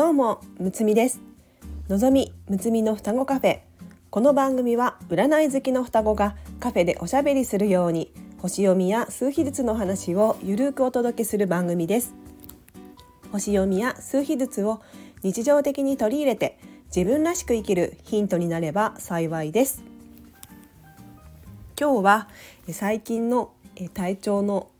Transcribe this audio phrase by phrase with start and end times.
[0.00, 1.20] どうもむつみです。
[1.90, 3.58] のぞみむつみの双子カフェ。
[4.08, 12.14] この番組は占い好きの双子がカフェでおしゃべりするように星読みや数秘術の話をゆるくお届けする番組です。
[13.30, 14.80] 星読みや数秘術を
[15.22, 19.84] 日常的に取り入れて自分らしく生きるヒントになれば幸いです。
[21.78, 22.28] 今日は
[22.70, 23.52] 最近の
[23.92, 24.70] 体調の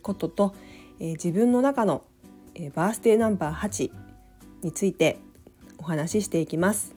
[0.00, 0.54] ことと
[0.98, 2.04] 自分の中の
[2.74, 4.01] バースデーナンバー8
[4.62, 5.18] について
[5.78, 6.94] お話ししていきます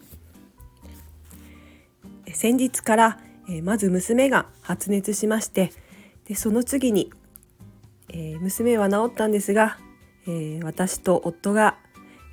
[2.34, 3.20] 先日から
[3.64, 5.72] まず娘が発熱しまして
[6.28, 7.12] でその次に
[8.10, 9.78] え娘は治ったんですが
[10.28, 11.78] え私と夫が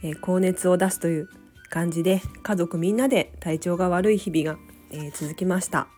[0.02, 1.28] え高熱を出すという
[1.68, 5.88] 感じで家族みんなで体調が悪い日々がえ続きました。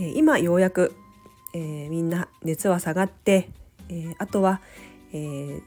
[0.00, 0.94] え今ようやく、
[1.54, 3.50] えー、みんな熱は下がって、
[3.88, 4.60] えー、あとは、
[5.12, 5.62] えー、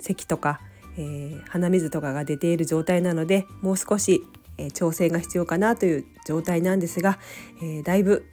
[0.00, 0.60] 咳とか、
[0.96, 4.22] え鼻水とかが出ている状態なのでもう少し、
[4.56, 7.18] え調整が必要かなという状態なんですが、
[7.62, 8.24] えだいぶ、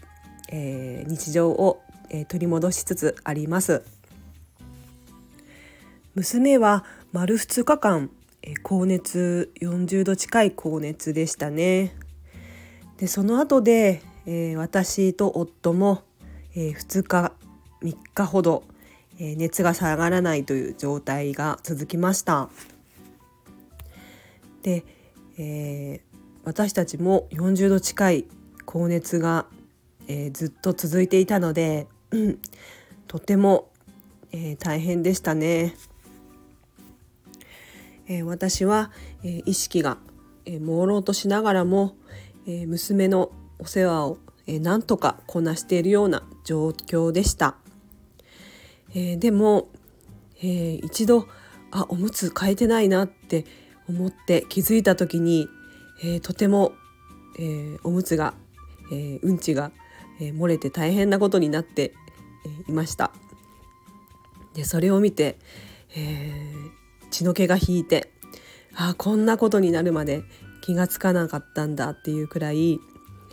[0.49, 3.83] え日常を、え取り戻しつつあります。
[6.13, 8.09] 娘は丸2日間、
[8.41, 11.95] え高熱40度近い高熱でしたね。
[12.97, 16.03] でその後でえー、私と夫も、
[16.55, 17.33] えー、2日
[17.81, 18.63] 3日ほど、
[19.23, 22.49] え、熱が下がらないという状態が続きました。
[24.63, 24.83] で、
[25.37, 26.01] え
[26.43, 28.25] 私たちも40度近い
[28.65, 29.45] 高熱が、
[30.07, 32.39] えずっと続いていたので、うん、
[33.07, 33.69] とても、
[34.31, 35.75] え大変でしたね。
[38.07, 38.91] え私は、
[39.23, 39.99] え意識が、
[40.45, 41.95] え朦朧としながらも、
[42.47, 47.60] え娘のお世話を、えー、なんとかこなしているような状況でした。
[48.93, 49.69] えー、でも、
[50.39, 51.27] えー、一度
[51.71, 53.45] あおむつ変えてないなって
[53.87, 55.47] 思って気づいた時に、
[56.03, 56.73] えー、とても、
[57.39, 58.33] えー、おむつが、
[58.91, 59.71] えー、うんちが、
[60.19, 61.93] えー、漏れて大変なことになって
[62.67, 63.11] いました。
[64.53, 65.37] でそれを見て、
[65.95, 68.11] えー、血の気が引いて
[68.75, 70.23] あこんなことになるまで
[70.61, 72.79] 気がつかなかったんだっていうくらい、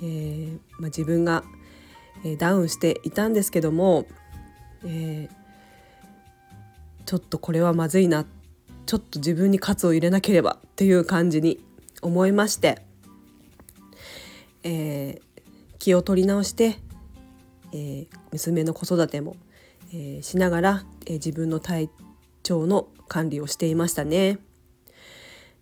[0.01, 1.45] えー、まあ、自分が、
[2.25, 4.07] えダウンしていたんですけども、
[4.85, 5.38] えー、
[7.09, 8.27] ちょっとこれはまずいな
[8.85, 11.59] ちょっと自分に喝を入れなければっていう感じに
[12.03, 12.83] 思いまして、
[14.63, 15.49] えー、
[15.79, 16.79] 気を取り直して、
[17.73, 19.37] え娘の子育ても、
[19.95, 21.89] えしながら、え自分の体
[22.43, 24.39] 調の管理をしていましたね。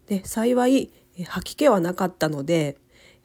[0.08, 0.90] で幸い
[1.28, 2.76] 吐き気はなかったので、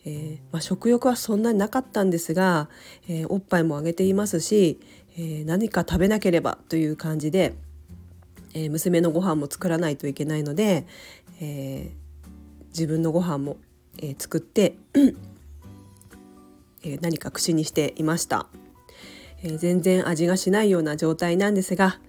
[0.05, 2.69] え、まあ、食欲はそんなになかったんですが、
[3.07, 4.79] え、おっぱいもあげていますし、
[5.17, 7.55] え、何か食べなければという感じで、
[8.53, 10.85] え娘のご飯も作らないといけないので、
[11.39, 11.91] え
[12.69, 13.57] 自分のご飯も、
[13.97, 14.75] え作って
[16.83, 18.47] え何か口にしていました、
[19.43, 21.99] え全然味がしないような状態なんですが、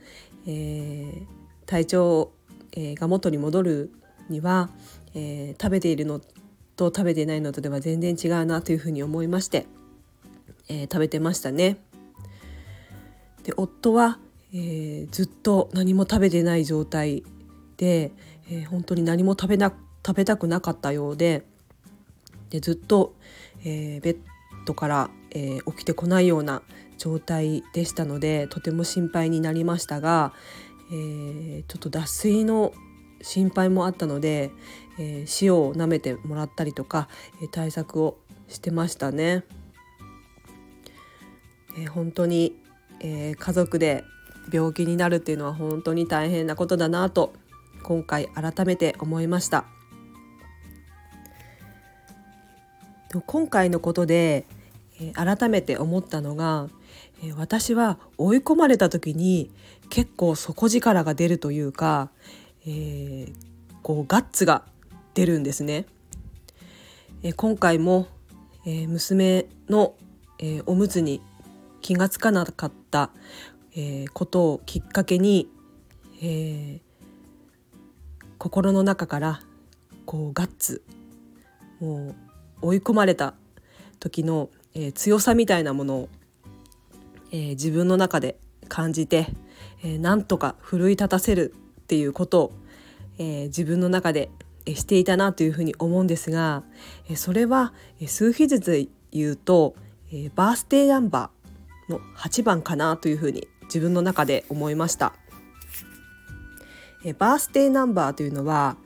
[0.46, 1.22] え
[1.66, 2.32] 体調、
[2.72, 3.92] えが元に戻る
[4.28, 4.70] には、
[5.14, 6.20] え食べているの
[6.76, 9.66] と食べてないのとでは全然違うなというふうに思いまして、
[10.68, 11.76] え、食べてましたね。
[13.44, 14.18] で夫は、
[14.54, 17.24] えー、ずっと何も食べてない状態
[17.76, 18.12] で、
[18.50, 19.72] えー、本当に何も食べな
[20.04, 21.44] 食べたくなかったようで
[22.50, 23.14] でずっと、
[23.64, 24.16] えベッ
[24.66, 26.60] ドから、え起きてこないような
[26.98, 30.34] 状態でしたのでとても心配になりましたが、
[30.92, 32.74] えちょっと脱水の
[33.22, 34.50] 心配もあったので、
[34.98, 37.08] えー、塩を舐めてもらったりとか、
[37.40, 38.18] えー、対策を
[38.48, 39.44] してましたね。
[41.78, 42.54] えー、本当に、
[43.00, 44.04] え家族で
[44.50, 47.34] 病気になるっていうのは本当に大変なことだなと
[47.82, 49.64] 今回改めて思いました。
[53.26, 54.46] 今回のことで、
[55.14, 56.68] 改めて思ったのが、
[57.36, 59.50] 私は追い込まれた時に
[59.90, 62.10] 結構底力が出るというか、
[62.64, 63.34] えー、
[63.82, 64.64] こうガッツが
[65.14, 65.86] 出るんですね。
[67.36, 68.08] 今回も、
[68.64, 69.94] 娘の、
[70.66, 71.20] おむつに
[71.80, 73.10] 気がつかなかった、
[73.74, 75.48] えー、ことをきっかけに、
[76.20, 76.80] えー、
[78.38, 79.40] 心の中から
[80.04, 80.82] こうガッツ
[81.80, 82.14] もう
[82.60, 83.34] 追い込まれた
[83.98, 86.08] 時の、えー、強さみたいなものを、
[87.32, 88.38] えー、自分の中で
[88.68, 89.28] 感じて、
[89.82, 92.52] えー、なんとか奮い立たせるっていうことを、
[93.18, 94.30] えー、自分の中で
[94.66, 96.62] していたなというふうに思うんですが
[97.16, 97.72] それは
[98.06, 99.74] 数秘術で言うと
[100.36, 105.14] バースデーナンバーの8番かなというふうに自分の中で思いました。
[107.04, 108.76] えバースデーナンバーというのは、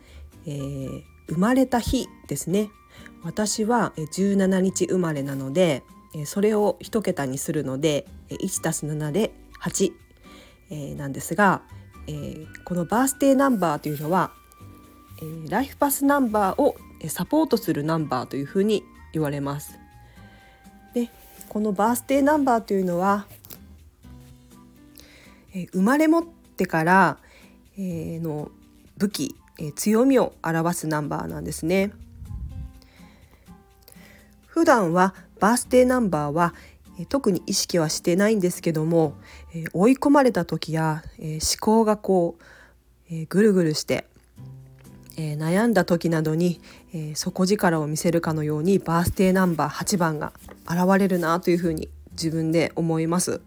[0.47, 2.71] えー、生まれた日ですね
[3.23, 5.83] 私は17日生まれなので
[6.25, 9.93] それを1桁にするので 1+7 で8
[10.71, 11.62] えなんですが
[12.06, 14.31] えこのバースデーナンバーというのは
[15.21, 16.77] えライフパスナンバーを
[17.09, 18.82] サポートするナンバーというふうに
[19.12, 19.79] 言われます。
[20.94, 21.11] で
[21.49, 23.27] このバースデーナンバーというのは
[25.73, 27.19] 生まれ持ってから
[27.79, 28.50] の
[28.99, 29.35] 武器
[29.75, 31.93] 強みを表すナンバーなんですね。
[34.47, 36.55] 普段はバースデーナンバーは
[37.11, 39.14] 特に意識はしてないんですけども
[39.75, 42.38] 追い込まれた時や思考がこ
[43.11, 44.06] うぐるぐるして
[45.17, 46.61] 悩んだ時などに
[47.14, 50.32] 底力を見せるかのようにバースデーナンバー8番が
[50.67, 53.43] 現れるなというふうに自分で思います。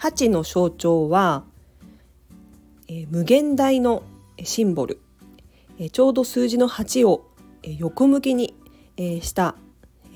[0.00, 1.44] 8の象徴は
[2.88, 4.02] え無限大の
[4.42, 4.98] シンボル
[5.78, 7.30] えちょうど数字の8を
[7.62, 8.54] 横向きに
[8.96, 9.56] えした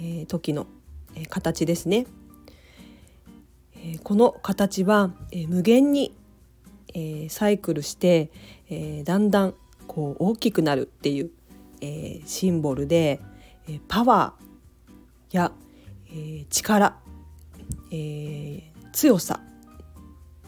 [0.01, 0.67] え時の
[1.15, 2.07] え形ですね。
[3.77, 6.15] えこの形はえ無限に
[6.95, 8.31] えサイクルして
[8.71, 9.55] えだんだん
[9.87, 11.31] こう大きくなるっていう
[11.83, 13.21] えシンボルで
[13.69, 15.53] えパワーや
[16.11, 16.97] え力
[17.91, 19.41] え強さ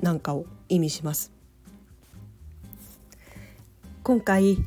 [0.01, 1.33] なんかを意味します。
[4.03, 4.59] 今回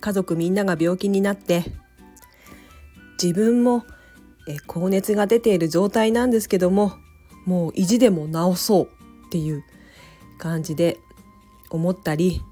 [0.00, 1.64] 家族みんなが病気になって
[3.22, 3.84] 自分も
[4.66, 6.92] 高熱が出ている状態なんですけども
[7.44, 8.88] もう意地でも治そう
[9.26, 9.64] っていう
[10.38, 10.98] 感じで
[11.70, 12.42] 思ったり、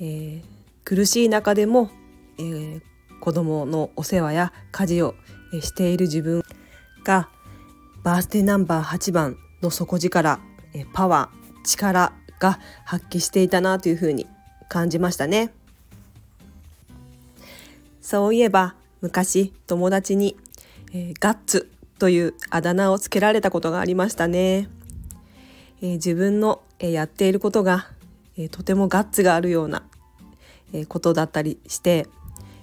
[0.00, 0.42] えー、
[0.84, 1.90] 苦しい中でも、
[2.38, 2.80] えー、
[3.20, 5.14] 子供のお世話や家事を
[5.60, 6.42] している自分
[7.04, 7.28] が
[8.02, 10.38] バースデーナンバー8番の底力
[10.92, 14.26] パワー力が発揮していたなというふうに
[14.68, 15.52] 感じましたね。
[18.00, 20.36] そういえば昔友達に、
[20.92, 21.68] えー、ガッツ
[21.98, 24.68] というあだ名をつけられたことがありましたね、
[25.82, 27.88] えー、自分の、えー、やっていることが、
[28.38, 29.82] えとてもガッツがあるような、
[30.72, 32.06] えことだったりして、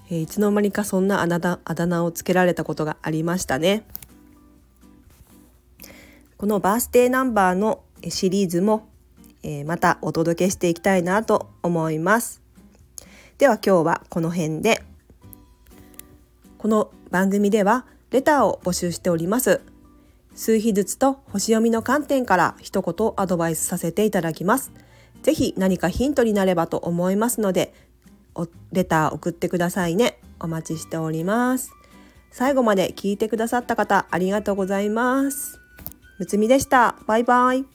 [0.09, 3.83] えいつの間にかそんなあだあだ名をつけられたことがありましたね
[6.38, 8.88] このバースデーナンバーのシリーズも、
[9.43, 12.41] えまたお届けしていきたいなと思います
[13.37, 14.83] では今日はこの辺で
[16.57, 19.59] この番組ではレターを募集しております。
[20.35, 24.71] 数日ずつと星読みの観点から一言アドバイスさせていただきます。
[25.23, 27.73] ぜひ何かヒントになればと思いますので、
[28.71, 30.19] レター送ってくださいね。
[30.39, 31.71] お待ちしております。
[32.31, 35.59] 最後まで聞いてくださった方ありがとうございます。
[36.17, 36.95] むつみでした。
[37.07, 37.72] バイバイ。